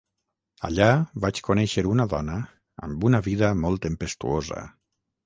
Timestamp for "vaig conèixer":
1.25-1.83